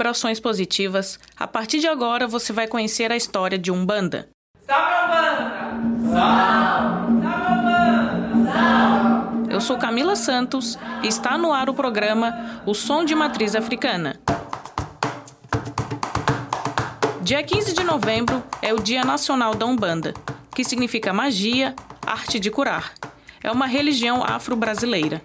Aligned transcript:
vibrações 0.00 0.40
positivas, 0.40 1.20
a 1.36 1.46
partir 1.46 1.78
de 1.78 1.86
agora 1.86 2.26
você 2.26 2.54
vai 2.54 2.66
conhecer 2.66 3.12
a 3.12 3.16
história 3.16 3.58
de 3.58 3.70
Umbanda. 3.70 4.30
Salve 4.66 4.94
Umbanda! 4.94 5.50
Salve! 6.10 7.22
Salve 7.22 7.68
Umbanda! 8.32 8.50
Salve! 8.50 9.52
Eu 9.52 9.60
sou 9.60 9.76
Camila 9.76 10.16
Santos 10.16 10.78
e 11.02 11.06
está 11.06 11.36
no 11.36 11.52
ar 11.52 11.68
o 11.68 11.74
programa 11.74 12.62
O 12.64 12.72
Som 12.72 13.04
de 13.04 13.14
Matriz 13.14 13.54
Africana. 13.54 14.18
Dia 17.20 17.42
15 17.42 17.74
de 17.74 17.84
novembro 17.84 18.42
é 18.62 18.72
o 18.72 18.80
Dia 18.80 19.04
Nacional 19.04 19.54
da 19.54 19.66
Umbanda, 19.66 20.14
que 20.54 20.64
significa 20.64 21.12
magia, 21.12 21.74
arte 22.06 22.40
de 22.40 22.50
curar. 22.50 22.94
É 23.42 23.52
uma 23.52 23.66
religião 23.66 24.24
afro-brasileira. 24.24 25.20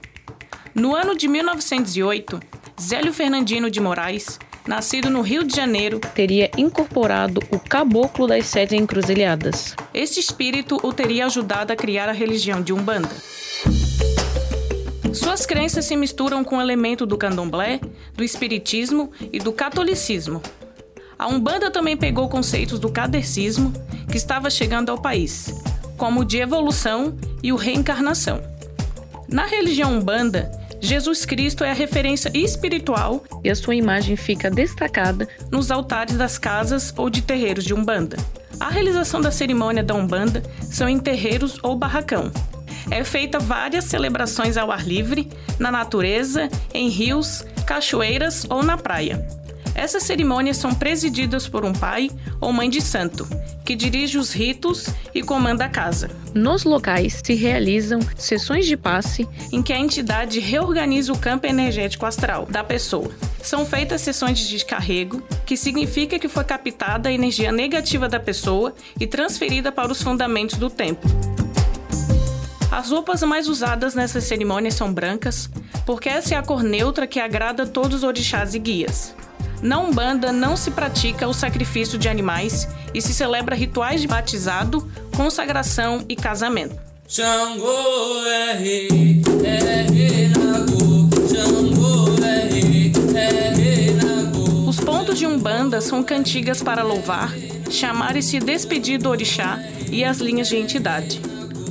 No 0.74 0.94
ano 0.94 1.16
de 1.16 1.30
1908, 1.30 2.42
Zélio 2.80 3.14
Fernandino 3.14 3.72
de 3.72 3.80
Moraes, 3.80 4.38
nascido 4.68 5.10
no 5.10 5.22
Rio 5.22 5.44
de 5.44 5.56
Janeiro, 5.56 6.00
teria 6.14 6.50
incorporado 6.58 7.42
o 7.52 7.60
caboclo 7.60 8.28
das 8.28 8.48
sete 8.48 8.76
encruzilhadas. 8.76 9.76
Este 9.94 10.20
espírito 10.20 10.80
o 10.84 10.92
teria 10.92 11.26
ajudado 11.26 11.72
a 11.72 11.76
criar 11.76 12.10
a 12.10 12.14
religião 12.14 12.62
de 12.62 12.74
Umbanda. 12.74 13.10
Suas 15.14 15.46
crenças 15.46 15.86
se 15.86 15.96
misturam 15.96 16.44
com 16.44 16.58
o 16.58 16.62
elemento 16.62 17.06
do 17.06 17.18
candomblé, 17.18 17.80
do 18.16 18.24
espiritismo 18.24 19.12
e 19.32 19.40
do 19.40 19.54
catolicismo. 19.54 20.42
A 21.18 21.28
Umbanda 21.28 21.72
também 21.72 21.96
pegou 21.96 22.28
conceitos 22.28 22.80
do 22.80 22.92
kadercismo, 22.92 23.72
que 24.12 24.18
estava 24.18 24.50
chegando 24.50 24.90
ao 24.90 24.98
país, 24.98 25.54
como 25.98 26.22
o 26.22 26.26
de 26.26 26.40
evolução 26.40 27.16
e 27.42 27.54
o 27.54 27.56
reencarnação. 27.56 28.42
Na 29.30 29.46
religião 29.46 29.94
Umbanda, 29.94 30.52
Jesus 30.80 31.26
Cristo 31.26 31.64
é 31.64 31.72
a 31.72 31.74
referência 31.74 32.32
espiritual 32.34 33.24
e 33.44 33.50
a 33.50 33.56
sua 33.56 33.76
imagem 33.76 34.16
fica 34.16 34.50
destacada 34.50 35.28
nos 35.52 35.72
altares 35.72 36.18
das 36.18 36.38
casas 36.38 36.94
ou 36.96 37.10
de 37.10 37.22
terreiros 37.22 37.64
de 37.64 37.74
Umbanda. 37.74 38.18
A 38.60 38.70
realização 38.70 39.20
da 39.20 39.32
cerimônia 39.32 39.84
da 39.84 39.94
Umbanda 39.94 40.44
são 40.62 40.88
em 40.88 41.00
terreiros 41.00 41.60
ou 41.64 41.76
barracão. 41.76 42.32
É 42.90 43.04
feita 43.04 43.40
várias 43.40 43.86
celebrações 43.86 44.58
ao 44.58 44.72
ar 44.72 44.86
livre, 44.86 45.30
na 45.60 45.72
natureza, 45.72 46.50
em 46.74 46.88
rios, 46.88 47.44
cachoeiras 47.66 48.46
ou 48.50 48.64
na 48.64 48.78
praia. 48.78 49.26
Essas 49.76 50.04
cerimônias 50.04 50.56
são 50.56 50.74
presididas 50.74 51.50
por 51.50 51.66
um 51.66 51.74
pai 51.74 52.10
ou 52.40 52.54
mãe 52.54 52.70
de 52.70 52.82
santo, 52.82 53.28
que 53.66 53.76
dirige 53.76 54.18
os 54.18 54.32
ritos 54.32 54.88
e 55.14 55.22
comanda 55.22 55.66
a 55.66 55.70
casa. 55.70 56.10
Nos 56.34 56.64
locais 56.64 57.22
se 57.22 57.34
realizam 57.34 58.00
sessões 58.16 58.66
de 58.66 58.78
passe 58.78 59.28
em 59.52 59.62
que 59.62 59.74
a 59.74 59.80
entidade 59.80 60.40
reorganiza 60.40 61.12
o 61.12 61.18
campo 61.18 61.46
energético 61.46 62.06
astral 62.06 62.46
da 62.46 62.64
pessoa. 62.64 63.12
São 63.44 63.66
feitas 63.66 64.02
sessões 64.02 64.40
de 64.40 64.48
descarrego, 64.48 65.22
que 65.46 65.58
significa 65.58 66.18
que 66.18 66.30
foi 66.30 66.46
captada 66.46 67.10
a 67.10 67.14
energia 67.14 67.52
negativa 67.52 68.08
da 68.08 68.20
pessoa 68.20 68.74
e 69.00 69.06
transferida 69.06 69.72
para 69.74 69.92
os 69.92 70.02
fundamentos 70.02 70.58
do 70.58 70.70
templo. 70.70 71.10
As 72.72 72.92
roupas 72.92 73.22
mais 73.24 73.48
usadas 73.48 73.94
nessas 73.94 74.24
cerimônias 74.24 74.74
são 74.74 74.92
brancas, 74.92 75.50
porque 75.86 76.10
essa 76.10 76.34
é 76.34 76.38
a 76.38 76.44
cor 76.44 76.64
neutra 76.64 77.06
que 77.06 77.20
agrada 77.20 77.66
todos 77.68 77.98
os 77.98 78.04
orixás 78.04 78.54
e 78.56 78.60
guias. 78.60 79.16
Na 79.62 79.80
Umbanda 79.80 80.32
não 80.32 80.56
se 80.56 80.72
pratica 80.72 81.28
o 81.28 81.34
sacrifício 81.34 81.98
de 81.98 82.08
animais 82.08 82.68
e 82.94 83.02
se 83.02 83.14
celebra 83.14 83.56
rituais 83.56 84.02
de 84.02 84.08
batizado, 84.08 84.88
consagração 85.16 86.04
e 86.08 86.16
casamento. 86.16 86.76
Os 94.68 94.80
pontos 94.80 95.18
de 95.18 95.26
Umbanda 95.26 95.82
são 95.82 96.04
cantigas 96.04 96.64
para 96.64 96.84
louvar, 96.84 97.32
chamar 97.70 98.16
e 98.18 98.24
se 98.24 98.40
despedir 98.40 99.00
do 99.00 99.10
orixá 99.10 99.60
e 99.92 100.04
as 100.04 100.18
linhas 100.18 100.48
de 100.48 100.58
entidade. 100.58 101.22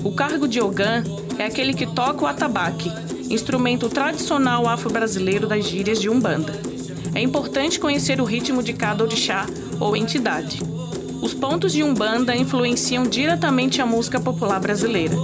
O 0.05 0.13
cargo 0.13 0.47
de 0.47 0.61
Ogã 0.61 1.03
é 1.39 1.47
aquele 1.47 1.75
que 1.75 1.87
toca 1.87 2.25
o 2.25 2.27
atabaque, 2.27 2.93
instrumento 3.29 3.89
tradicional 3.89 4.69
afro-brasileiro 4.69 5.47
das 5.47 5.65
gírias 5.65 6.01
de 6.01 6.09
Umbanda. 6.09 6.74
É 7.15 7.21
importante 7.21 7.79
conhecer 7.79 8.21
o 8.21 8.25
ritmo 8.25 8.61
de 8.61 8.73
cada 8.73 9.05
orixá 9.05 9.47
ou 9.79 9.97
entidade. 9.97 10.59
Os 11.23 11.33
pontos 11.33 11.73
de 11.73 11.81
Umbanda 11.81 12.35
influenciam 12.35 13.05
diretamente 13.05 13.81
a 13.81 13.87
música 13.87 14.19
popular 14.19 14.59
brasileira. 14.59 15.15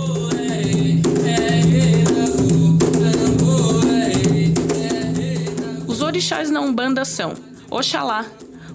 Os 5.89 6.01
orixás 6.01 6.49
na 6.49 6.61
Umbanda 6.61 7.05
são 7.05 7.35
Oxalá, 7.69 8.25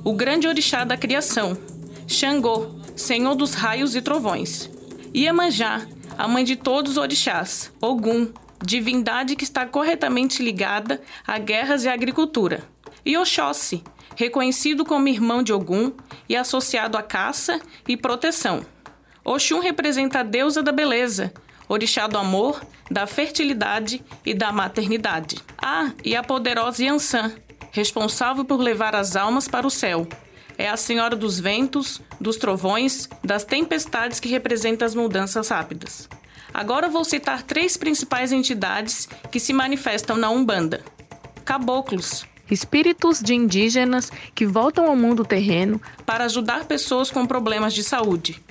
o 0.03 0.12
grande 0.12 0.46
orixá 0.46 0.84
da 0.84 0.97
criação, 0.97 1.58
Xangô, 2.06 2.68
senhor 2.97 3.34
dos 3.36 3.53
raios 3.53 3.96
e 3.96 4.02
trovões, 4.02 4.70
Iemanjá, 5.16 5.88
a 6.18 6.28
mãe 6.28 6.44
de 6.44 6.58
todos 6.58 6.92
os 6.92 6.97
orixás, 6.97 7.72
Ogum, 7.82 8.28
divindade 8.64 9.38
que 9.38 9.46
está 9.46 9.66
corretamente 9.66 10.44
ligada 10.44 11.02
a 11.26 11.40
guerras 11.40 11.86
e 11.86 11.88
agricultura 11.88 12.75
e 13.05 13.17
Oxóssi, 13.17 13.83
reconhecido 14.16 14.83
como 14.83 15.07
irmão 15.07 15.43
de 15.43 15.53
Ogum 15.53 15.91
e 16.27 16.35
associado 16.35 16.97
à 16.97 17.03
caça 17.03 17.61
e 17.88 17.95
proteção. 17.95 18.66
Oxum 19.23 19.59
representa 19.59 20.19
a 20.19 20.23
deusa 20.23 20.63
da 20.63 20.71
beleza, 20.71 21.33
orixá 21.67 22.07
do 22.07 22.17
amor, 22.17 22.61
da 22.89 23.07
fertilidade 23.07 24.03
e 24.25 24.33
da 24.33 24.51
maternidade. 24.51 25.38
Ah, 25.57 25.91
e 26.03 26.16
a 26.16 26.23
poderosa 26.23 26.83
Yansan, 26.83 27.33
responsável 27.71 28.45
por 28.45 28.59
levar 28.59 28.95
as 28.95 29.16
almas 29.16 29.47
para 29.47 29.67
o 29.67 29.72
céu. 29.72 30.07
É 30.57 30.69
a 30.69 30.77
senhora 30.77 31.16
dos 31.16 31.39
ventos, 31.39 32.01
dos 32.22 32.37
trovões, 32.37 33.09
das 33.23 33.43
tempestades 33.43 34.19
que 34.19 34.29
representa 34.29 34.85
as 34.85 34.95
mudanças 34.95 35.49
rápidas. 35.49 36.07
Agora 36.53 36.87
vou 36.87 37.03
citar 37.03 37.43
três 37.43 37.75
principais 37.75 38.31
entidades 38.31 39.09
que 39.29 39.39
se 39.39 39.51
manifestam 39.51 40.16
na 40.16 40.29
Umbanda: 40.29 40.81
Caboclos, 41.43 42.25
espíritos 42.50 43.19
de 43.22 43.33
indígenas 43.33 44.11
que 44.33 44.45
voltam 44.45 44.88
ao 44.88 44.95
mundo 44.95 45.25
terreno 45.25 45.81
para 46.06 46.25
ajudar 46.25 46.66
pessoas 46.66 47.09
com 47.09 47.25
problemas 47.25 47.73
de 47.73 47.83
saúde. 47.83 48.41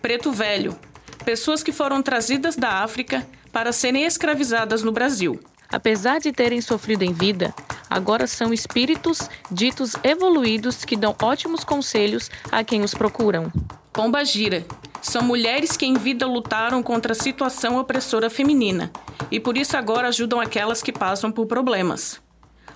Preto 0.00 0.32
Velho, 0.32 0.76
pessoas 1.24 1.62
que 1.62 1.72
foram 1.72 2.02
trazidas 2.02 2.56
da 2.56 2.82
África 2.82 3.26
para 3.52 3.72
serem 3.72 4.04
escravizadas 4.04 4.82
no 4.82 4.92
Brasil. 4.92 5.40
Apesar 5.70 6.20
de 6.20 6.30
terem 6.30 6.60
sofrido 6.60 7.02
em 7.02 7.12
vida, 7.12 7.54
agora 7.88 8.26
são 8.26 8.52
espíritos 8.52 9.28
ditos 9.50 9.94
evoluídos 10.04 10.84
que 10.84 10.96
dão 10.96 11.16
ótimos 11.22 11.64
conselhos 11.64 12.30
a 12.52 12.62
quem 12.62 12.82
os 12.82 12.94
procuram. 12.94 13.52
Pomba 13.92 14.24
Gira. 14.24 14.64
São 15.00 15.22
mulheres 15.22 15.76
que 15.76 15.84
em 15.84 15.94
vida 15.94 16.26
lutaram 16.26 16.82
contra 16.82 17.12
a 17.12 17.14
situação 17.14 17.78
opressora 17.78 18.30
feminina 18.30 18.90
e 19.30 19.38
por 19.38 19.56
isso 19.56 19.76
agora 19.76 20.08
ajudam 20.08 20.40
aquelas 20.40 20.82
que 20.82 20.92
passam 20.92 21.30
por 21.30 21.46
problemas. 21.46 22.23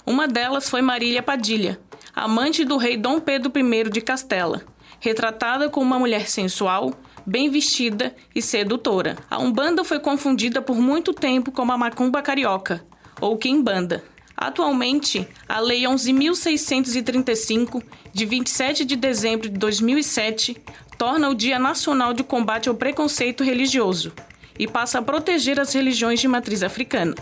Uma 0.08 0.26
delas 0.26 0.70
foi 0.70 0.80
Marília 0.80 1.22
Padilha, 1.22 1.78
amante 2.16 2.64
do 2.64 2.78
rei 2.78 2.96
Dom 2.96 3.20
Pedro 3.20 3.52
I 3.54 3.90
de 3.90 4.00
Castela, 4.00 4.62
retratada 4.98 5.68
como 5.68 5.84
uma 5.84 5.98
mulher 5.98 6.30
sensual, 6.30 6.94
bem 7.26 7.50
vestida 7.50 8.16
e 8.34 8.40
sedutora. 8.40 9.18
A 9.30 9.38
Umbanda 9.38 9.84
foi 9.84 10.00
confundida 10.00 10.62
por 10.62 10.78
muito 10.78 11.12
tempo 11.12 11.52
com 11.52 11.70
a 11.70 11.76
macumba 11.76 12.22
carioca, 12.22 12.82
ou 13.20 13.36
quimbanda. 13.36 14.02
Atualmente, 14.34 15.28
a 15.46 15.60
Lei 15.60 15.82
11.635, 15.82 17.82
de 18.10 18.24
27 18.24 18.86
de 18.86 18.96
dezembro 18.96 19.50
de 19.50 19.58
2007, 19.58 20.56
torna 20.96 21.28
o 21.28 21.34
Dia 21.34 21.58
Nacional 21.58 22.14
de 22.14 22.24
Combate 22.24 22.70
ao 22.70 22.74
Preconceito 22.74 23.44
Religioso 23.44 24.14
e 24.58 24.66
passa 24.66 25.00
a 25.00 25.02
proteger 25.02 25.60
as 25.60 25.74
religiões 25.74 26.18
de 26.18 26.26
matriz 26.26 26.62
africana. 26.62 27.14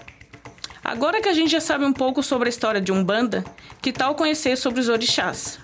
Agora 0.87 1.21
que 1.21 1.29
a 1.29 1.35
gente 1.35 1.51
já 1.51 1.61
sabe 1.61 1.85
um 1.85 1.93
pouco 1.93 2.23
sobre 2.23 2.47
a 2.47 2.49
história 2.49 2.81
de 2.81 2.93
Umbanda, 2.93 3.45
que 3.83 3.93
tal 3.93 4.15
conhecer 4.15 4.57
sobre 4.57 4.79
os 4.79 4.89
orixás? 4.89 5.59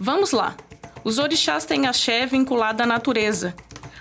Vamos 0.00 0.32
lá! 0.32 0.56
Os 1.04 1.20
orixás 1.20 1.64
têm 1.64 1.86
axé 1.86 2.26
vinculado 2.26 2.82
à 2.82 2.86
natureza. 2.86 3.54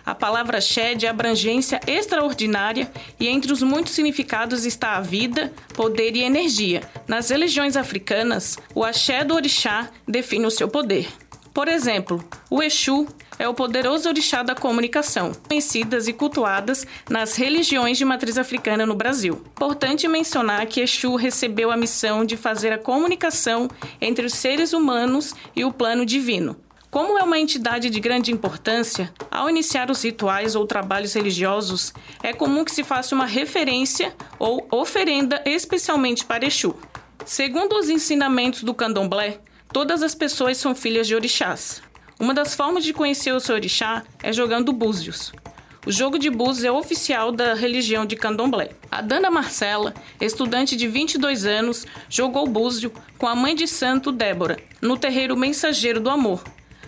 A 0.04 0.16
palavra 0.16 0.58
axé 0.58 0.96
de 0.96 1.06
abrangência 1.06 1.80
extraordinária 1.86 2.92
e 3.20 3.28
entre 3.28 3.54
os 3.54 3.62
muitos 3.62 3.94
significados 3.94 4.66
está 4.66 4.94
a 4.94 5.00
vida, 5.00 5.54
poder 5.76 6.16
e 6.16 6.24
energia. 6.24 6.82
Nas 7.08 7.30
religiões 7.30 7.78
africanas, 7.78 8.58
o 8.74 8.84
axé 8.84 9.24
do 9.24 9.36
orixá 9.36 9.92
define 10.08 10.48
o 10.48 10.52
seu 10.52 10.68
poder. 10.68 11.08
Por 11.54 11.68
exemplo, 11.68 12.28
o 12.50 12.64
Exu 12.64 13.08
é 13.38 13.48
o 13.48 13.54
poderoso 13.54 14.10
orixá 14.10 14.44
da 14.44 14.56
comunicação, 14.56 15.32
conhecidas 15.48 16.08
e 16.08 16.14
cultuadas 16.14 16.86
nas 17.10 17.36
religiões 17.36 17.98
de 17.98 18.06
matriz 18.06 18.38
africana 18.38 18.86
no 18.86 18.96
Brasil. 18.96 19.44
Importante 19.52 20.08
mencionar 20.08 20.66
que 20.66 20.82
Exu 20.82 21.16
recebeu 21.16 21.72
a 21.72 21.78
missão 21.78 22.26
de 22.26 22.38
fazer 22.38 22.72
a 22.72 22.78
comunicação 22.78 23.70
entre 24.00 24.26
os 24.26 24.34
seres 24.34 24.74
humanos 24.74 25.34
e 25.56 25.66
o 25.66 25.72
plano 25.72 26.06
divino. 26.06 26.56
Como 26.94 27.18
é 27.18 27.24
uma 27.24 27.40
entidade 27.40 27.90
de 27.90 28.00
grande 28.00 28.32
importância, 28.32 29.12
ao 29.32 29.50
iniciar 29.50 29.90
os 29.90 30.04
rituais 30.04 30.56
ou 30.56 30.68
trabalhos 30.68 31.14
religiosos, 31.14 31.92
é 32.22 32.34
comum 32.34 32.64
que 32.64 32.72
se 32.72 32.84
faça 32.84 33.16
uma 33.16 33.26
referência 33.26 34.14
ou 34.38 34.68
oferenda 34.72 35.42
especialmente 35.44 36.24
para 36.24 36.46
Exu. 36.46 36.76
Segundo 37.26 37.74
os 37.80 37.90
ensinamentos 37.90 38.62
do 38.62 38.76
candomblé, 38.76 39.40
todas 39.72 40.04
as 40.04 40.14
pessoas 40.14 40.58
são 40.58 40.76
filhas 40.76 41.08
de 41.08 41.16
orixás. 41.16 41.82
Uma 42.24 42.34
das 42.34 42.56
formas 42.56 42.86
de 42.86 42.94
conhecer 42.94 43.34
o 43.34 43.40
seu 43.42 43.54
orixá 43.54 44.02
é 44.24 44.32
jogando 44.32 44.72
búzios. 44.72 45.34
O 45.86 45.92
jogo 45.92 46.18
de 46.18 46.30
búzios 46.30 46.64
é 46.64 46.72
oficial 46.72 47.34
da 47.34 47.54
religião 47.54 48.06
de 48.06 48.16
candomblé. 48.16 48.70
A 48.90 49.02
Dana 49.02 49.30
Marcela, 49.30 49.94
estudante 50.22 50.78
de 50.78 50.88
22 50.88 51.46
anos, 51.46 51.86
jogou 52.08 52.48
búzio 52.48 52.94
com 53.18 53.28
a 53.28 53.36
mãe 53.36 53.54
de 53.54 53.68
santo 53.68 54.10
Débora, 54.10 54.58
no 54.82 54.96
terreiro 54.98 55.36
Mensageiro 55.36 56.00
do 56.00 56.10
Amor, 56.10 56.42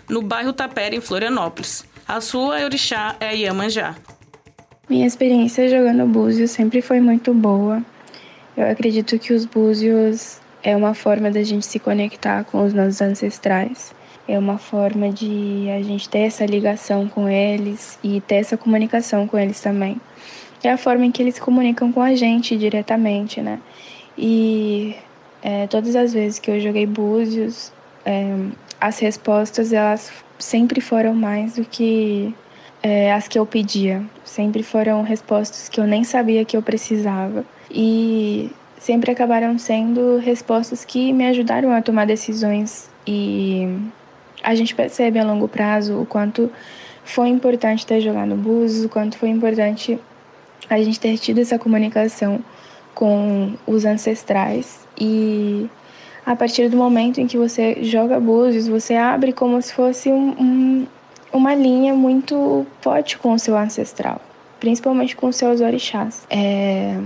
no 0.08 0.22
bairro 0.22 0.54
Tapera, 0.54 0.94
em 0.94 1.02
Florianópolis. 1.02 1.84
A 2.08 2.18
sua 2.22 2.64
orixá 2.64 3.14
é 3.20 3.36
Iemanjá. 3.36 3.94
Minha 4.88 5.06
experiência 5.06 5.68
jogando 5.68 6.06
búzios 6.06 6.50
sempre 6.50 6.80
foi 6.80 6.98
muito 6.98 7.34
boa. 7.34 7.84
Eu 8.56 8.70
acredito 8.70 9.18
que 9.18 9.34
os 9.34 9.44
búzios 9.44 10.40
é 10.62 10.74
uma 10.74 10.94
forma 10.94 11.30
da 11.30 11.42
gente 11.42 11.66
se 11.66 11.78
conectar 11.78 12.42
com 12.44 12.64
os 12.64 12.72
nossos 12.72 13.02
ancestrais. 13.02 13.94
É 14.28 14.38
uma 14.38 14.58
forma 14.58 15.10
de 15.10 15.68
a 15.70 15.82
gente 15.82 16.08
ter 16.08 16.20
essa 16.20 16.44
ligação 16.44 17.08
com 17.08 17.28
eles 17.28 17.98
e 18.02 18.20
ter 18.20 18.36
essa 18.36 18.56
comunicação 18.56 19.26
com 19.26 19.38
eles 19.38 19.60
também. 19.60 20.00
É 20.64 20.70
a 20.70 20.76
forma 20.76 21.06
em 21.06 21.12
que 21.12 21.22
eles 21.22 21.38
comunicam 21.38 21.92
com 21.92 22.02
a 22.02 22.14
gente 22.14 22.56
diretamente, 22.56 23.40
né? 23.40 23.60
E 24.18 24.96
é, 25.42 25.66
todas 25.68 25.94
as 25.94 26.12
vezes 26.12 26.38
que 26.38 26.50
eu 26.50 26.58
joguei 26.58 26.86
búzios, 26.86 27.72
é, 28.04 28.34
as 28.80 28.98
respostas 28.98 29.72
elas 29.72 30.10
sempre 30.38 30.80
foram 30.80 31.14
mais 31.14 31.54
do 31.54 31.64
que 31.64 32.34
é, 32.82 33.12
as 33.12 33.28
que 33.28 33.38
eu 33.38 33.46
pedia. 33.46 34.02
Sempre 34.24 34.62
foram 34.62 35.02
respostas 35.02 35.68
que 35.68 35.78
eu 35.78 35.86
nem 35.86 36.02
sabia 36.02 36.44
que 36.44 36.56
eu 36.56 36.62
precisava 36.62 37.44
e 37.70 38.50
sempre 38.78 39.10
acabaram 39.10 39.58
sendo 39.58 40.18
respostas 40.18 40.84
que 40.84 41.12
me 41.12 41.26
ajudaram 41.26 41.72
a 41.72 41.82
tomar 41.82 42.06
decisões 42.06 42.90
e 43.06 43.68
a 44.46 44.54
gente 44.54 44.76
percebe 44.76 45.18
a 45.18 45.24
longo 45.24 45.48
prazo 45.48 46.00
o 46.00 46.06
quanto 46.06 46.48
foi 47.04 47.28
importante 47.28 47.84
ter 47.84 48.00
jogado 48.00 48.36
búzios, 48.36 48.84
o 48.84 48.88
quanto 48.88 49.18
foi 49.18 49.28
importante 49.28 49.98
a 50.70 50.78
gente 50.78 51.00
ter 51.00 51.18
tido 51.18 51.40
essa 51.40 51.58
comunicação 51.58 52.38
com 52.94 53.54
os 53.66 53.84
ancestrais 53.84 54.86
e 54.96 55.68
a 56.24 56.36
partir 56.36 56.68
do 56.68 56.76
momento 56.76 57.20
em 57.20 57.26
que 57.26 57.36
você 57.36 57.78
joga 57.82 58.20
búzios, 58.20 58.68
você 58.68 58.94
abre 58.94 59.32
como 59.32 59.60
se 59.60 59.72
fosse 59.74 60.10
um, 60.10 60.30
um, 60.40 60.86
uma 61.32 61.52
linha 61.54 61.92
muito 61.94 62.64
forte 62.80 63.18
com 63.18 63.32
o 63.32 63.38
seu 63.38 63.56
ancestral, 63.56 64.20
principalmente 64.60 65.16
com 65.16 65.26
os 65.26 65.36
seus 65.36 65.60
orixás. 65.60 66.24
É, 66.30 66.96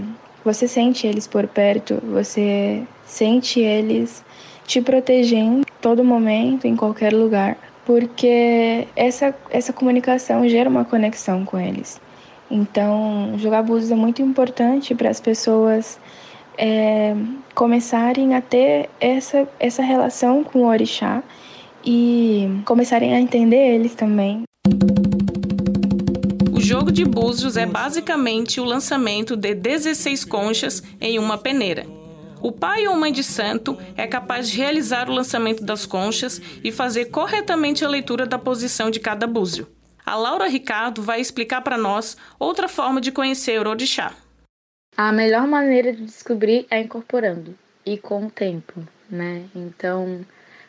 você 0.45 0.69
sente 0.69 1.07
eles 1.07 1.27
por 1.27 1.47
perto, 1.47 2.01
você 2.03 2.83
sente 3.07 3.61
eles 3.61 4.23
te 4.71 4.81
protegendo 4.81 5.67
todo 5.81 6.05
momento, 6.05 6.65
em 6.65 6.77
qualquer 6.77 7.13
lugar, 7.13 7.59
porque 7.85 8.87
essa, 8.95 9.35
essa 9.51 9.73
comunicação 9.73 10.49
gera 10.49 10.71
uma 10.71 10.85
conexão 10.85 11.45
com 11.45 11.59
eles. 11.59 12.01
Então, 12.49 13.35
jogar 13.37 13.65
búzios 13.65 13.91
é 13.91 13.97
muito 13.97 14.23
importante 14.23 14.95
para 14.95 15.11
as 15.11 15.21
pessoas 15.21 15.99
é, 16.57 17.17
começarem 17.53 18.37
a 18.37 18.41
ter 18.41 18.89
essa, 19.01 19.49
essa 19.59 19.83
relação 19.83 20.45
com 20.45 20.61
o 20.61 20.69
orixá 20.69 21.21
e 21.85 22.49
começarem 22.65 23.13
a 23.13 23.21
entender 23.21 23.75
eles 23.75 23.97
também 23.97 24.45
jogo 26.71 26.93
de 26.93 27.05
búzios 27.05 27.57
é 27.57 27.67
basicamente 27.67 28.61
o 28.61 28.65
lançamento 28.65 29.35
de 29.35 29.57
16 29.57 30.25
conchas 30.25 30.81
em 31.01 31.19
uma 31.19 31.37
peneira. 31.37 31.85
O 32.43 32.51
pai 32.51 32.87
ou 32.87 32.97
mãe 32.97 33.13
de 33.13 33.23
santo 33.23 33.77
é 33.97 34.07
capaz 34.07 34.49
de 34.49 34.57
realizar 34.57 35.09
o 35.09 35.13
lançamento 35.13 35.63
das 35.63 35.85
conchas 35.85 36.41
e 36.65 36.73
fazer 36.73 37.07
corretamente 37.07 37.85
a 37.85 37.89
leitura 37.89 38.27
da 38.27 38.39
posição 38.39 38.91
de 38.91 38.99
cada 38.99 39.27
búzio. 39.27 39.69
A 40.07 40.17
Laura 40.17 40.49
Ricardo 40.49 41.03
vai 41.03 41.21
explicar 41.21 41.61
para 41.61 41.77
nós 41.77 42.17
outra 42.39 42.67
forma 42.67 43.01
de 43.01 43.13
conhecer 43.13 43.67
o 43.67 43.71
orixá. 43.71 44.15
A 44.97 45.13
melhor 45.13 45.47
maneira 45.47 45.93
de 45.93 46.05
descobrir 46.05 46.67
é 46.71 46.81
incorporando 46.81 47.55
e 47.85 47.99
com 47.99 48.27
o 48.27 48.31
tempo, 48.31 48.83
né? 49.09 49.45
Então, 49.55 50.25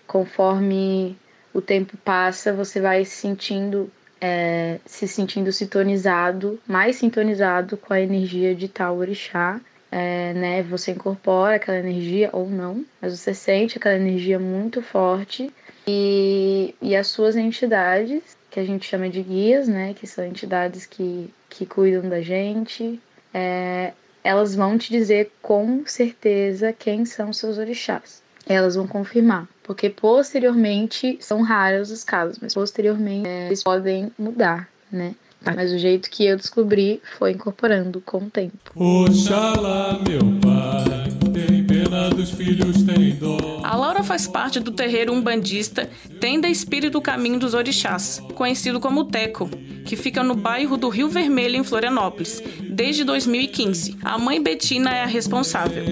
conforme 0.05 1.17
o 1.53 1.61
tempo 1.61 1.97
passa, 1.97 2.53
você 2.53 2.79
vai 2.79 3.05
sentindo 3.05 3.91
é, 4.21 4.79
se 4.85 5.07
sentindo 5.07 5.51
sintonizado, 5.51 6.59
mais 6.67 6.97
sintonizado 6.97 7.75
com 7.75 7.93
a 7.93 7.99
energia 7.99 8.53
de 8.53 8.67
tal 8.67 8.97
orixá. 8.97 9.59
É, 9.91 10.33
né, 10.33 10.63
você 10.63 10.91
incorpora 10.91 11.57
aquela 11.57 11.79
energia 11.79 12.29
ou 12.31 12.49
não, 12.49 12.85
mas 13.01 13.19
você 13.19 13.33
sente 13.33 13.77
aquela 13.77 13.95
energia 13.95 14.39
muito 14.39 14.81
forte 14.81 15.51
e, 15.85 16.73
e 16.81 16.95
as 16.95 17.07
suas 17.07 17.35
entidades, 17.35 18.37
que 18.49 18.59
a 18.59 18.63
gente 18.63 18.87
chama 18.87 19.09
de 19.09 19.21
guias, 19.21 19.67
né, 19.67 19.93
que 19.93 20.07
são 20.07 20.25
entidades 20.25 20.85
que, 20.85 21.29
que 21.49 21.65
cuidam 21.65 22.07
da 22.07 22.21
gente, 22.21 23.01
é, 23.33 23.91
elas 24.23 24.55
vão 24.55 24.77
te 24.77 24.89
dizer 24.91 25.29
com 25.41 25.83
certeza 25.85 26.71
quem 26.71 27.03
são 27.03 27.33
seus 27.33 27.57
orixás. 27.57 28.21
Elas 28.47 28.75
vão 28.75 28.87
confirmar 28.87 29.47
porque 29.71 29.89
posteriormente 29.89 31.17
são 31.21 31.41
raros 31.41 31.91
os 31.91 32.03
casos, 32.03 32.37
mas 32.41 32.53
posteriormente 32.53 33.25
é, 33.25 33.47
eles 33.47 33.63
podem 33.63 34.11
mudar, 34.19 34.67
né? 34.91 35.15
Mas 35.43 35.71
o 35.71 35.77
jeito 35.77 36.09
que 36.09 36.25
eu 36.25 36.37
descobri 36.37 37.01
foi 37.17 37.31
incorporando 37.31 38.01
com 38.01 38.17
o 38.17 38.29
tempo. 38.29 38.71
Oxalá, 38.75 39.99
meu 40.07 40.21
pai, 40.39 41.09
tem 41.33 41.63
pena 41.65 42.09
dos 42.09 42.29
filhos, 42.31 42.83
tem 42.83 43.15
dó. 43.15 43.61
A 43.63 43.75
Laura 43.75 44.03
faz 44.03 44.27
parte 44.27 44.59
do 44.59 44.71
terreiro 44.71 45.13
umbandista 45.13 45.89
Tenda 46.19 46.47
Espírito 46.47 47.01
Caminho 47.01 47.39
dos 47.39 47.53
Orixás, 47.53 48.21
conhecido 48.35 48.79
como 48.79 49.05
Teco, 49.05 49.49
que 49.85 49.95
fica 49.95 50.21
no 50.21 50.35
bairro 50.35 50.77
do 50.77 50.89
Rio 50.89 51.09
Vermelho, 51.09 51.55
em 51.55 51.63
Florianópolis, 51.63 52.41
desde 52.69 53.03
2015. 53.03 53.97
A 54.03 54.19
mãe 54.19 54.41
Betina 54.41 54.91
é 54.91 55.03
a 55.03 55.07
responsável. 55.07 55.83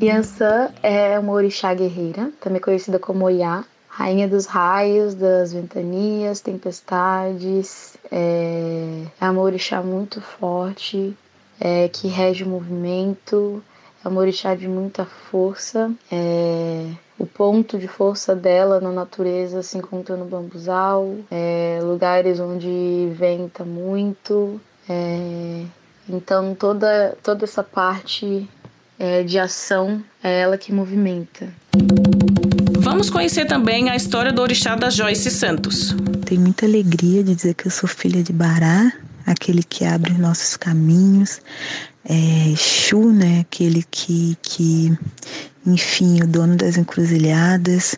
Yansan 0.00 0.70
é 0.82 1.18
uma 1.18 1.32
orixá 1.32 1.74
guerreira, 1.74 2.30
também 2.40 2.60
conhecida 2.60 2.98
como 2.98 3.24
Oiá, 3.24 3.64
rainha 3.98 4.28
dos 4.28 4.46
raios, 4.46 5.12
das 5.16 5.52
ventanias, 5.52 6.40
tempestades. 6.40 7.98
É, 8.12 9.02
é 9.20 9.28
uma 9.28 9.42
muito 9.82 10.20
forte, 10.20 11.16
é, 11.58 11.88
que 11.88 12.06
rege 12.06 12.44
o 12.44 12.48
movimento, 12.48 13.60
é 14.04 14.08
uma 14.08 14.20
orixá 14.20 14.54
de 14.54 14.68
muita 14.68 15.04
força. 15.04 15.90
É, 16.12 16.86
o 17.18 17.26
ponto 17.26 17.76
de 17.76 17.88
força 17.88 18.36
dela 18.36 18.80
na 18.80 18.92
natureza 18.92 19.64
se 19.64 19.76
encontra 19.76 20.16
no 20.16 20.26
bambuzal, 20.26 21.16
é, 21.28 21.80
lugares 21.82 22.38
onde 22.38 23.10
venta 23.14 23.64
muito. 23.64 24.60
É, 24.88 25.64
então 26.08 26.54
toda, 26.54 27.18
toda 27.20 27.44
essa 27.44 27.64
parte 27.64 28.48
é, 28.96 29.24
de 29.24 29.40
ação 29.40 30.00
é 30.22 30.40
ela 30.40 30.56
que 30.56 30.72
movimenta. 30.72 31.48
Vamos 32.98 33.10
conhecer 33.10 33.44
também 33.44 33.88
a 33.88 33.94
história 33.94 34.32
do 34.32 34.42
orixá 34.42 34.74
da 34.74 34.90
Joyce 34.90 35.30
Santos. 35.30 35.94
Tenho 36.24 36.40
muita 36.40 36.66
alegria 36.66 37.22
de 37.22 37.32
dizer 37.32 37.54
que 37.54 37.68
eu 37.68 37.70
sou 37.70 37.88
filha 37.88 38.24
de 38.24 38.32
Bará, 38.32 38.92
aquele 39.24 39.62
que 39.62 39.84
abre 39.84 40.12
nossos 40.14 40.56
caminhos. 40.56 41.40
É, 42.04 42.50
Exu, 42.50 43.12
né, 43.12 43.38
aquele 43.42 43.84
que, 43.88 44.36
que, 44.42 44.98
enfim, 45.64 46.22
o 46.22 46.26
dono 46.26 46.56
das 46.56 46.76
encruzilhadas, 46.76 47.96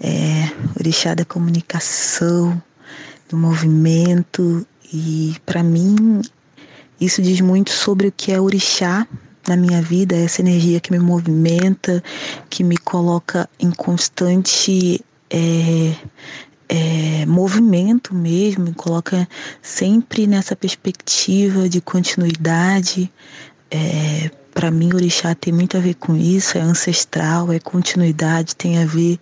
é, 0.00 0.50
orixá 0.76 1.14
da 1.14 1.24
comunicação, 1.24 2.60
do 3.28 3.36
movimento. 3.36 4.66
E 4.92 5.36
para 5.46 5.62
mim, 5.62 6.22
isso 7.00 7.22
diz 7.22 7.40
muito 7.40 7.70
sobre 7.70 8.08
o 8.08 8.12
que 8.12 8.32
é 8.32 8.40
orixá 8.40 9.06
na 9.48 9.56
minha 9.56 9.80
vida, 9.80 10.16
essa 10.16 10.40
energia 10.40 10.80
que 10.80 10.92
me 10.92 10.98
movimenta, 10.98 12.02
que 12.48 12.62
me 12.62 12.76
coloca 12.76 13.48
em 13.58 13.70
constante 13.70 15.04
é, 15.30 15.94
é, 16.68 17.26
movimento 17.26 18.14
mesmo, 18.14 18.64
me 18.64 18.74
coloca 18.74 19.28
sempre 19.60 20.26
nessa 20.26 20.54
perspectiva 20.54 21.68
de 21.68 21.80
continuidade. 21.80 23.10
É, 23.70 24.30
para 24.52 24.70
mim, 24.70 24.92
orixá 24.92 25.34
tem 25.34 25.52
muito 25.52 25.76
a 25.76 25.80
ver 25.80 25.94
com 25.94 26.16
isso, 26.16 26.58
é 26.58 26.60
ancestral, 26.60 27.52
é 27.52 27.58
continuidade, 27.58 28.54
tem 28.54 28.78
a 28.78 28.84
ver 28.84 29.18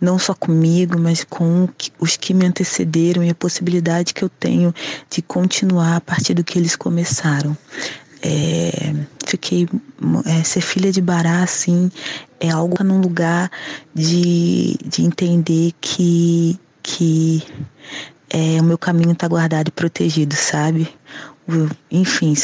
não 0.00 0.18
só 0.18 0.34
comigo, 0.34 0.98
mas 0.98 1.22
com 1.22 1.68
os 1.98 2.16
que 2.16 2.34
me 2.34 2.46
antecederam 2.46 3.22
e 3.22 3.30
a 3.30 3.34
possibilidade 3.34 4.12
que 4.12 4.22
eu 4.22 4.28
tenho 4.28 4.74
de 5.08 5.22
continuar 5.22 5.96
a 5.96 6.00
partir 6.00 6.34
do 6.34 6.42
que 6.42 6.58
eles 6.58 6.76
começaram. 6.76 7.56
É, 8.22 8.94
fiquei 9.30 9.68
é, 10.26 10.42
ser 10.42 10.60
filha 10.60 10.90
de 10.92 11.00
Bará 11.00 11.42
assim 11.42 11.90
é 12.38 12.50
algo 12.50 12.82
num 12.82 13.00
lugar 13.00 13.50
de, 13.94 14.76
de 14.84 15.02
entender 15.02 15.72
que 15.80 16.58
que 16.82 17.42
é, 18.30 18.60
o 18.60 18.64
meu 18.64 18.78
caminho 18.78 19.12
está 19.12 19.26
guardado 19.26 19.68
e 19.68 19.72
protegido, 19.72 20.34
sabe? 20.34 20.88
Enfim, 21.90 22.34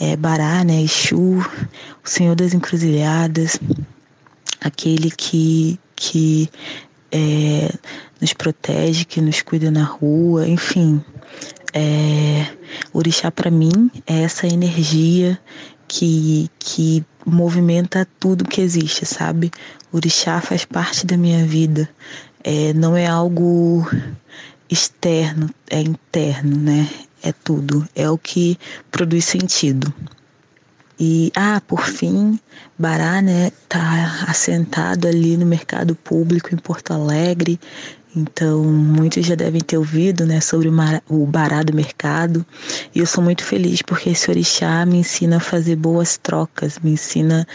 é, 0.00 0.16
Bará, 0.16 0.62
né, 0.62 0.82
Exu, 0.82 1.38
o 2.04 2.08
Senhor 2.08 2.36
das 2.36 2.54
Encruzilhadas, 2.54 3.58
aquele 4.60 5.10
que, 5.10 5.78
que 5.96 6.48
é, 7.10 7.72
nos 8.20 8.32
protege, 8.32 9.04
que 9.04 9.20
nos 9.20 9.42
cuida 9.42 9.70
na 9.70 9.84
rua, 9.84 10.46
enfim. 10.46 11.02
É, 11.78 12.46
orixá 12.90 13.30
para 13.30 13.50
mim 13.50 13.90
é 14.06 14.22
essa 14.22 14.46
energia 14.46 15.38
que, 15.86 16.50
que 16.58 17.04
movimenta 17.26 18.08
tudo 18.18 18.48
que 18.48 18.62
existe, 18.62 19.04
sabe? 19.04 19.50
Orixá 19.92 20.40
faz 20.40 20.64
parte 20.64 21.04
da 21.04 21.18
minha 21.18 21.44
vida. 21.44 21.86
É, 22.42 22.72
não 22.72 22.96
é 22.96 23.06
algo 23.06 23.86
externo, 24.70 25.50
é 25.68 25.82
interno, 25.82 26.56
né? 26.56 26.88
É 27.22 27.30
tudo, 27.30 27.86
é 27.94 28.08
o 28.08 28.16
que 28.16 28.58
produz 28.90 29.26
sentido. 29.26 29.92
E, 30.98 31.30
ah, 31.36 31.60
por 31.66 31.82
fim, 31.82 32.40
Bará, 32.78 33.20
né, 33.20 33.52
tá 33.68 34.24
assentado 34.28 35.06
ali 35.06 35.36
no 35.36 35.44
mercado 35.44 35.94
público 35.94 36.54
em 36.54 36.56
Porto 36.56 36.92
Alegre, 36.92 37.60
então, 38.16 38.64
muitos 38.64 39.26
já 39.26 39.34
devem 39.34 39.60
ter 39.60 39.76
ouvido 39.76 40.24
né, 40.24 40.40
sobre 40.40 40.70
o 41.06 41.26
bará 41.26 41.62
do 41.62 41.74
mercado. 41.74 42.46
E 42.94 42.98
eu 42.98 43.04
sou 43.04 43.22
muito 43.22 43.44
feliz 43.44 43.82
porque 43.82 44.08
esse 44.08 44.30
orixá 44.30 44.86
me 44.86 44.98
ensina 44.98 45.36
a 45.36 45.40
fazer 45.40 45.76
boas 45.76 46.16
trocas, 46.16 46.78
me 46.78 46.92
ensina 46.92 47.46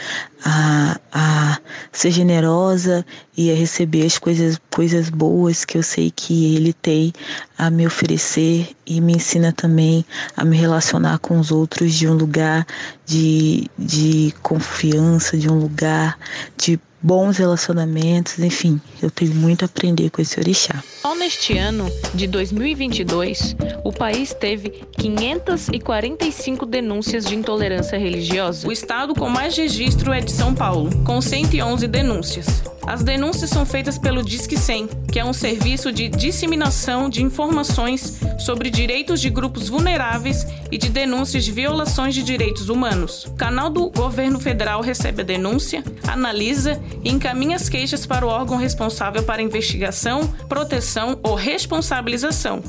a, 0.46 1.00
a 1.12 1.60
ser 1.92 2.12
generosa 2.12 3.04
e 3.36 3.52
a 3.52 3.56
receber 3.56 4.06
as 4.06 4.20
coisas, 4.20 4.62
coisas 4.70 5.10
boas 5.10 5.66
que 5.66 5.80
eu 5.80 5.84
sei 5.84 6.12
que 6.16 6.56
ele 6.56 6.74
tem 6.74 7.12
a 7.58 7.72
me 7.72 7.88
oferecer 7.88 8.70
e 8.86 9.02
me 9.02 9.14
ensina 9.14 9.52
também 9.52 10.06
a 10.38 10.46
me 10.46 10.58
relacionar 10.58 11.18
com 11.18 11.40
os 11.40 11.50
outros 11.50 11.96
de 11.96 12.08
um 12.08 12.14
lugar 12.14 12.68
de, 13.04 13.68
de 13.80 14.32
confiança, 14.44 15.36
de 15.36 15.50
um 15.50 15.58
lugar 15.58 16.20
de 16.56 16.80
bons 17.02 17.38
relacionamentos, 17.38 18.38
enfim, 18.40 18.80
eu 19.02 19.10
tenho 19.10 19.34
muito 19.34 19.64
a 19.64 19.66
aprender 19.66 20.10
com 20.10 20.22
esse 20.22 20.40
orixá. 20.40 20.84
Só 21.02 21.16
neste 21.16 21.58
ano 21.58 21.92
de 22.14 22.28
2022, 22.28 23.56
o 23.84 23.92
país 23.92 24.34
teve 24.34 24.70
545 24.98 26.66
denúncias 26.66 27.26
de 27.26 27.36
intolerância 27.36 27.98
religiosa. 27.98 28.68
O 28.68 28.72
estado 28.72 29.16
com 29.16 29.30
mais 29.30 29.58
registro 29.58 30.14
é 30.14 30.20
de 30.20 30.32
São 30.32 30.54
Paulo, 30.54 30.90
com 31.04 31.20
111 31.22 31.88
denúncias. 31.88 32.64
As 32.86 33.04
denúncias 33.04 33.50
são 33.50 33.66
feitas 33.66 33.98
pelo 33.98 34.24
Disque 34.24 34.58
100, 34.58 34.88
que 35.12 35.20
é 35.20 35.26
um 35.26 35.34
serviço 35.34 35.92
de 35.92 36.10
disseminação 36.10 37.10
de 37.10 37.22
informações 37.22 38.20
sobre 38.40 38.70
direitos 38.72 39.22
de 39.22 39.30
grupos 39.30 39.70
vulneráveis 39.70 40.48
e 40.72 40.78
de 40.78 40.90
denúncias 40.90 41.46
de 41.46 41.52
violações 41.52 42.16
de 42.16 42.24
direitos 42.24 42.70
humanos. 42.70 43.26
O 43.26 43.34
canal 43.34 43.70
do 43.70 43.90
governo 43.90 44.40
federal 44.40 44.82
recebe 44.82 45.22
a 45.22 45.26
denúncia, 45.26 45.84
analisa 46.08 46.82
e 47.04 47.10
encaminha 47.10 47.56
as 47.56 47.70
queixas 47.70 48.06
para 48.06 48.26
o 48.26 48.30
órgão 48.30 48.58
responsável 48.58 49.24
para 49.24 49.42
investigação, 49.42 50.28
proteção 50.50 51.20
ou 51.22 51.36
responsabilização. 51.36 52.64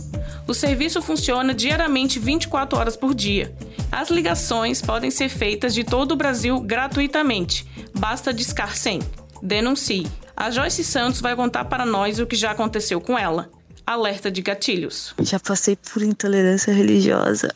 O 0.47 0.53
serviço 0.53 1.01
funciona 1.01 1.55
diariamente 1.55 2.19
24 2.19 2.79
horas 2.79 2.97
por 2.97 3.15
dia. 3.15 3.55
As 3.91 4.11
ligações 4.11 4.83
podem 4.83 5.11
ser 5.11 5.29
feitas 5.29 5.75
de 5.75 5.85
todo 5.85 6.13
o 6.13 6.17
Brasil 6.17 6.61
gratuitamente. 6.61 7.67
Basta 7.95 8.33
discar 8.33 8.77
100 8.77 9.22
denuncie. 9.43 10.07
A 10.37 10.51
Joyce 10.51 10.85
Santos 10.85 11.21
vai 11.21 11.35
contar 11.35 11.65
para 11.65 11.85
nós 11.85 12.19
o 12.19 12.27
que 12.27 12.37
já 12.37 12.53
aconteceu 12.53 13.01
com 13.01 13.19
ela. 13.19 13.51
Alerta 13.85 14.31
de 14.31 14.41
gatilhos. 14.41 15.15
Já 15.21 15.41
passei 15.41 15.77
por 15.77 16.03
intolerância 16.03 16.73
religiosa 16.73 17.53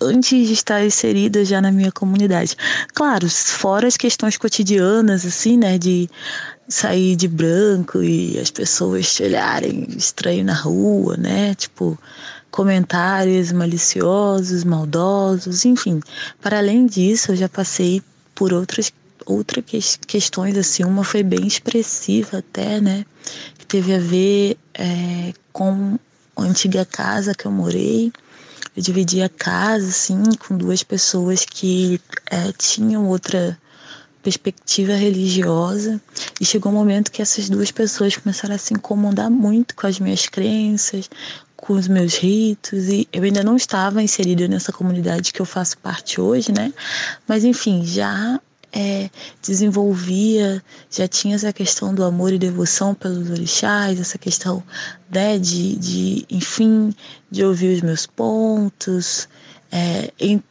antes 0.00 0.46
de 0.46 0.52
estar 0.52 0.84
inserida 0.84 1.44
já 1.44 1.60
na 1.60 1.72
minha 1.72 1.92
comunidade. 1.92 2.56
Claro, 2.94 3.28
fora 3.28 3.86
as 3.86 3.96
questões 3.96 4.36
cotidianas, 4.36 5.26
assim, 5.26 5.56
né, 5.56 5.76
de 5.76 6.08
sair 6.68 7.16
de 7.16 7.26
branco 7.26 8.02
e 8.02 8.38
as 8.38 8.50
pessoas 8.50 9.12
te 9.14 9.22
olharem 9.24 9.86
estranho 9.96 10.44
na 10.44 10.54
rua, 10.54 11.16
né, 11.16 11.54
tipo 11.54 11.98
comentários 12.50 13.52
maliciosos, 13.52 14.64
maldosos, 14.64 15.64
enfim. 15.64 16.00
Para 16.40 16.58
além 16.58 16.86
disso, 16.86 17.32
eu 17.32 17.36
já 17.36 17.48
passei 17.48 18.02
por 18.34 18.52
outras 18.52 18.90
outra 19.26 19.62
que, 19.62 19.78
questões 20.06 20.56
assim, 20.56 20.84
uma 20.84 21.04
foi 21.04 21.22
bem 21.22 21.46
expressiva 21.46 22.38
até, 22.38 22.80
né, 22.80 23.04
que 23.58 23.66
teve 23.66 23.94
a 23.94 23.98
ver 23.98 24.56
é, 24.74 25.32
com 25.52 25.98
a 26.36 26.42
antiga 26.42 26.84
casa 26.84 27.34
que 27.34 27.46
eu 27.46 27.50
morei. 27.50 28.12
Eu 28.76 28.82
dividi 28.82 29.22
a 29.22 29.28
casa 29.28 29.88
assim 29.88 30.22
com 30.46 30.56
duas 30.56 30.82
pessoas 30.82 31.44
que 31.44 32.00
é, 32.30 32.52
tinham 32.52 33.08
outra 33.08 33.58
perspectiva 34.22 34.92
religiosa 34.92 36.00
e 36.40 36.44
chegou 36.44 36.70
um 36.70 36.74
momento 36.74 37.10
que 37.10 37.22
essas 37.22 37.48
duas 37.48 37.70
pessoas 37.70 38.16
começaram 38.16 38.54
a 38.54 38.58
se 38.58 38.74
incomodar 38.74 39.30
muito 39.30 39.74
com 39.74 39.86
as 39.86 39.98
minhas 39.98 40.28
crenças, 40.28 41.08
com 41.56 41.72
os 41.72 41.88
meus 41.88 42.14
ritos 42.14 42.88
e 42.88 43.08
eu 43.12 43.22
ainda 43.22 43.42
não 43.42 43.56
estava 43.56 44.02
inserida 44.02 44.46
nessa 44.46 44.72
comunidade 44.72 45.32
que 45.32 45.40
eu 45.40 45.46
faço 45.46 45.78
parte 45.78 46.20
hoje, 46.20 46.52
né? 46.52 46.72
Mas 47.26 47.44
enfim, 47.44 47.84
já 47.84 48.40
é, 48.72 49.10
desenvolvia, 49.42 50.62
já 50.90 51.08
tinha 51.08 51.34
essa 51.34 51.52
questão 51.52 51.94
do 51.94 52.04
amor 52.04 52.32
e 52.32 52.38
devoção 52.38 52.94
pelos 52.94 53.30
orixás, 53.30 54.00
essa 54.00 54.18
questão 54.18 54.62
né, 55.10 55.38
de, 55.38 55.76
de, 55.76 56.26
enfim, 56.30 56.94
de 57.30 57.44
ouvir 57.44 57.76
os 57.76 57.82
meus 57.82 58.06
pontos, 58.06 59.28
é, 59.72 60.12
em 60.18 60.42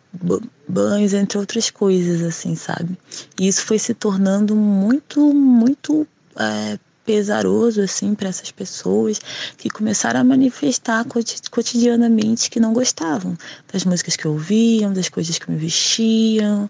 banhos, 0.68 1.14
entre 1.14 1.38
outras 1.38 1.70
coisas, 1.70 2.22
assim, 2.22 2.56
sabe? 2.56 2.98
E 3.40 3.48
isso 3.48 3.64
foi 3.64 3.78
se 3.78 3.94
tornando 3.94 4.56
muito, 4.56 5.34
muito 5.34 6.08
é, 6.36 6.80
pesaroso, 7.06 7.82
assim, 7.82 8.14
para 8.14 8.28
essas 8.28 8.52
pessoas 8.52 9.20
que 9.58 9.70
começaram 9.70 10.20
a 10.20 10.24
manifestar 10.24 11.06
cotidianamente 11.50 12.50
que 12.50 12.60
não 12.60 12.74
gostavam 12.74 13.38
das 13.72 13.86
músicas 13.86 14.18
que 14.18 14.28
ouviam, 14.28 14.92
das 14.92 15.08
coisas 15.08 15.38
que 15.40 15.50
me 15.50 15.58
vestiam, 15.58 16.70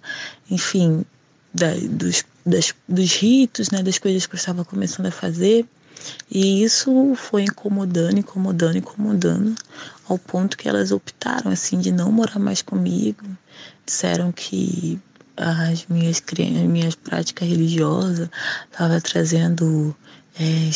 enfim, 0.51 1.03
da, 1.57 1.73
dos, 1.89 2.23
das, 2.45 2.73
dos 2.87 3.15
ritos, 3.15 3.69
né, 3.71 3.83
das 3.83 3.97
coisas 3.97 4.25
que 4.25 4.35
eu 4.35 4.37
estava 4.37 4.63
começando 4.63 5.07
a 5.07 5.11
fazer. 5.11 5.65
E 6.29 6.63
isso 6.63 7.15
foi 7.15 7.43
incomodando, 7.43 8.19
incomodando, 8.19 8.77
incomodando, 8.77 9.55
ao 10.07 10.17
ponto 10.17 10.57
que 10.57 10.69
elas 10.69 10.91
optaram 10.91 11.51
assim 11.51 11.79
de 11.79 11.91
não 11.91 12.11
morar 12.11 12.39
mais 12.39 12.61
comigo. 12.61 13.25
Disseram 13.85 14.31
que 14.31 14.99
as 15.35 15.85
minhas 15.87 16.21
minhas 16.67 16.95
práticas 16.95 17.47
religiosas 17.47 18.29
estavam 18.71 19.01
trazendo 19.01 19.95
é, 20.39 20.69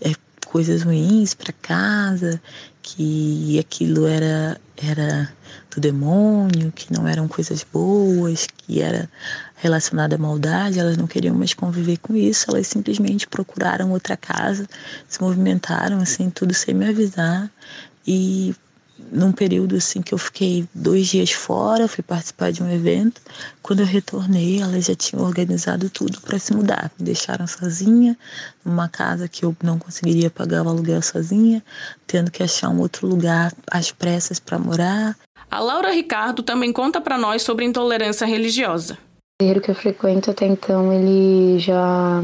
é, 0.00 0.14
coisas 0.54 0.84
ruins 0.84 1.34
para 1.34 1.52
casa, 1.52 2.40
que 2.80 3.58
aquilo 3.58 4.06
era 4.06 4.56
era 4.76 5.28
do 5.74 5.80
demônio, 5.80 6.70
que 6.70 6.92
não 6.92 7.08
eram 7.08 7.26
coisas 7.26 7.66
boas, 7.72 8.46
que 8.46 8.80
era 8.80 9.10
relacionada 9.56 10.14
à 10.14 10.18
maldade, 10.18 10.78
elas 10.78 10.96
não 10.96 11.08
queriam 11.08 11.34
mais 11.34 11.54
conviver 11.54 11.96
com 11.96 12.14
isso, 12.14 12.46
elas 12.48 12.68
simplesmente 12.68 13.26
procuraram 13.26 13.90
outra 13.90 14.16
casa, 14.16 14.68
se 15.08 15.20
movimentaram 15.20 15.98
assim, 15.98 16.30
tudo 16.30 16.54
sem 16.54 16.72
me 16.72 16.88
avisar. 16.88 17.50
E 18.06 18.54
num 18.98 19.32
período 19.32 19.76
assim 19.76 20.00
que 20.00 20.14
eu 20.14 20.18
fiquei 20.18 20.66
dois 20.74 21.06
dias 21.06 21.32
fora, 21.32 21.88
fui 21.88 22.02
participar 22.02 22.52
de 22.52 22.62
um 22.62 22.70
evento. 22.70 23.20
Quando 23.62 23.80
eu 23.80 23.86
retornei, 23.86 24.60
elas 24.60 24.84
já 24.84 24.94
tinham 24.94 25.24
organizado 25.24 25.90
tudo 25.90 26.20
para 26.20 26.38
se 26.38 26.54
mudar. 26.54 26.90
Me 26.98 27.04
deixaram 27.04 27.46
sozinha 27.46 28.16
numa 28.64 28.88
casa 28.88 29.28
que 29.28 29.44
eu 29.44 29.56
não 29.62 29.78
conseguiria 29.78 30.30
pagar 30.30 30.64
o 30.64 30.68
aluguel 30.68 31.02
sozinha, 31.02 31.62
tendo 32.06 32.30
que 32.30 32.42
achar 32.42 32.68
um 32.68 32.80
outro 32.80 33.06
lugar 33.06 33.52
às 33.70 33.90
pressas 33.90 34.38
para 34.38 34.58
morar. 34.58 35.16
A 35.50 35.60
Laura 35.60 35.92
Ricardo 35.92 36.42
também 36.42 36.72
conta 36.72 37.00
para 37.00 37.18
nós 37.18 37.42
sobre 37.42 37.64
intolerância 37.64 38.26
religiosa. 38.26 38.94
O 38.94 39.38
terreiro 39.38 39.60
que 39.60 39.70
eu 39.70 39.74
frequento 39.74 40.30
até 40.30 40.46
então, 40.46 40.92
ele 40.92 41.58
já 41.58 42.22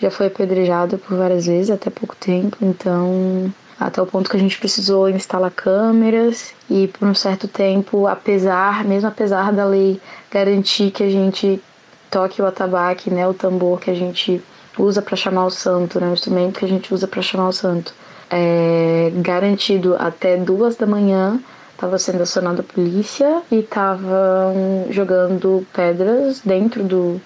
já 0.00 0.10
foi 0.10 0.26
apedrejado 0.26 0.98
por 0.98 1.16
várias 1.16 1.46
vezes 1.46 1.70
até 1.70 1.88
pouco 1.88 2.16
tempo, 2.16 2.58
então 2.60 3.52
até 3.78 4.00
o 4.00 4.06
ponto 4.06 4.30
que 4.30 4.36
a 4.36 4.40
gente 4.40 4.58
precisou 4.58 5.08
instalar 5.08 5.50
câmeras 5.50 6.54
e 6.70 6.88
por 6.88 7.08
um 7.08 7.14
certo 7.14 7.48
tempo, 7.48 8.06
apesar, 8.06 8.84
mesmo 8.84 9.08
apesar 9.08 9.52
da 9.52 9.64
lei 9.64 10.00
garantir 10.30 10.90
que 10.90 11.02
a 11.02 11.10
gente 11.10 11.62
toque 12.10 12.40
o 12.40 12.46
atabaque, 12.46 13.10
né, 13.10 13.26
o 13.26 13.34
tambor 13.34 13.80
que 13.80 13.90
a 13.90 13.94
gente 13.94 14.40
usa 14.78 15.02
para 15.02 15.16
chamar 15.16 15.46
o 15.46 15.50
santo, 15.50 16.00
né, 16.00 16.08
o 16.08 16.12
instrumento 16.12 16.60
que 16.60 16.64
a 16.64 16.68
gente 16.68 16.92
usa 16.94 17.08
para 17.08 17.20
chamar 17.22 17.48
o 17.48 17.52
santo, 17.52 17.92
é 18.30 19.12
garantido 19.16 19.96
até 19.98 20.36
duas 20.36 20.76
da 20.76 20.86
manhã 20.86 21.40
estava 21.72 21.98
sendo 21.98 22.22
acionada 22.22 22.60
a 22.60 22.64
polícia 22.64 23.42
e 23.50 23.56
estavam 23.56 24.86
jogando 24.90 25.66
pedras 25.72 26.40
dentro 26.40 26.84
do, 26.84 27.20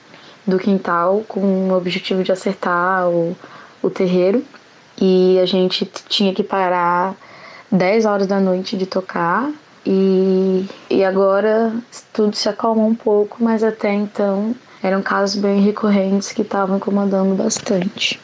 do 0.47 0.59
quintal 0.59 1.23
com 1.28 1.69
o 1.69 1.76
objetivo 1.76 2.23
de 2.23 2.33
acertar 2.33 3.09
o, 3.09 3.37
o 3.83 3.90
terreiro 3.90 4.43
e 5.00 5.38
a 5.38 5.47
gente 5.47 5.85
tinha 6.09 6.35
que 6.35 6.43
parar 6.43 7.14
10 7.71 8.05
horas 8.07 8.26
da 8.26 8.40
noite 8.40 8.76
de 8.76 8.87
tocar 8.87 9.50
e 9.87 10.67
E, 10.90 11.05
agora 11.05 11.73
tudo 12.12 12.35
se 12.35 12.49
acalmou 12.49 12.88
um 12.88 12.95
pouco, 12.95 13.43
mas 13.43 13.62
até 13.62 13.93
então 13.93 14.55
eram 14.83 15.02
casos 15.02 15.40
bem 15.40 15.61
recorrentes 15.61 16.33
que 16.33 16.43
estavam 16.43 16.76
incomodando 16.76 17.35
bastante. 17.35 18.21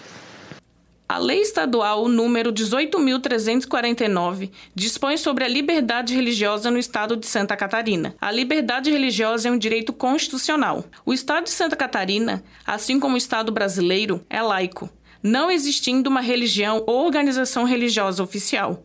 A 1.09 1.19
Lei 1.19 1.41
Estadual 1.41 2.09
número 2.09 2.53
18.349 2.53 4.51
dispõe 4.75 5.17
sobre 5.17 5.45
a 5.45 5.49
liberdade 5.49 6.15
religiosa 6.15 6.71
no 6.71 6.79
Estado 6.79 7.17
de 7.17 7.27
Santa 7.27 7.57
Catarina. 7.57 8.15
A 8.21 8.33
liberdade 8.33 8.91
religiosa 8.91 9.49
é 9.49 9.53
um 9.53 9.59
direito 9.59 9.93
constitucional. 9.93 10.85
O 11.05 11.13
Estado 11.13 11.45
de 11.45 11.51
Santa 11.51 11.77
Catarina, 11.77 12.43
assim 12.67 12.99
como 12.99 13.15
o 13.15 13.19
Estado 13.19 13.53
brasileiro, 13.53 14.23
é 14.29 14.43
laico, 14.43 14.91
não 15.25 15.51
existindo 15.51 16.09
uma 16.09 16.21
religião 16.21 16.85
ou 16.87 17.05
organização 17.05 17.65
religiosa 17.65 18.23
oficial. 18.23 18.85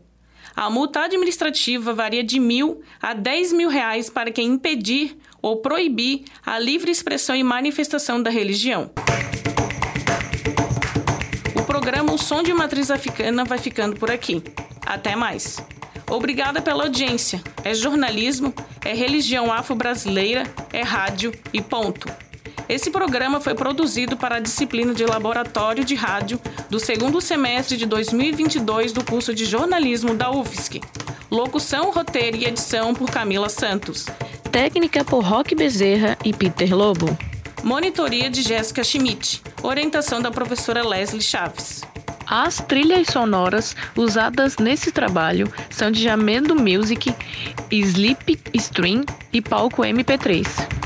A 0.55 0.69
multa 0.69 1.01
administrativa 1.01 1.93
varia 1.93 2.23
de 2.23 2.39
mil 2.39 2.81
a 2.99 3.13
dez 3.13 3.53
mil 3.53 3.69
reais 3.69 4.09
para 4.09 4.31
quem 4.31 4.47
impedir 4.47 5.15
ou 5.41 5.57
proibir 5.57 6.23
a 6.43 6.57
livre 6.57 6.89
expressão 6.89 7.35
e 7.35 7.43
manifestação 7.43 8.23
da 8.23 8.31
religião 8.31 8.89
programa 11.69 12.13
O 12.13 12.17
Som 12.17 12.43
de 12.43 12.51
Matriz 12.51 12.91
Africana 12.91 13.45
vai 13.45 13.57
ficando 13.57 13.95
por 13.95 14.11
aqui. 14.11 14.43
Até 14.85 15.15
mais. 15.15 15.63
Obrigada 16.09 16.61
pela 16.61 16.83
audiência. 16.83 17.41
É 17.63 17.73
jornalismo, 17.73 18.53
é 18.83 18.93
religião 18.93 19.53
afro-brasileira, 19.53 20.43
é 20.73 20.81
rádio 20.81 21.31
e 21.53 21.61
ponto. 21.61 22.07
Esse 22.69 22.91
programa 22.91 23.41
foi 23.41 23.55
produzido 23.55 24.15
para 24.15 24.35
a 24.35 24.39
disciplina 24.39 24.93
de 24.93 25.03
Laboratório 25.03 25.83
de 25.83 25.95
Rádio 25.95 26.39
do 26.69 26.79
segundo 26.79 27.19
semestre 27.19 27.75
de 27.75 27.87
2022 27.87 28.93
do 28.93 29.03
curso 29.03 29.33
de 29.33 29.43
jornalismo 29.43 30.13
da 30.13 30.29
UFSC. 30.29 30.79
Locução, 31.31 31.89
roteiro 31.89 32.37
e 32.37 32.45
edição 32.45 32.93
por 32.93 33.09
Camila 33.09 33.49
Santos. 33.49 34.05
Técnica 34.51 35.03
por 35.03 35.23
Roque 35.23 35.55
Bezerra 35.55 36.15
e 36.23 36.31
Peter 36.31 36.71
Lobo. 36.75 37.17
Monitoria 37.63 38.29
de 38.29 38.43
Jéssica 38.43 38.83
Schmidt. 38.83 39.41
Orientação 39.63 40.21
da 40.21 40.29
professora 40.29 40.87
Leslie 40.87 41.23
Chaves. 41.23 41.81
As 42.27 42.57
trilhas 42.57 43.07
sonoras 43.07 43.75
usadas 43.97 44.57
nesse 44.59 44.91
trabalho 44.91 45.51
são 45.71 45.89
de 45.89 46.03
Jamendo 46.03 46.55
Music, 46.55 47.15
Sleep 47.71 48.39
Stream 48.53 49.03
e 49.33 49.41
Palco 49.41 49.81
MP3. 49.81 50.78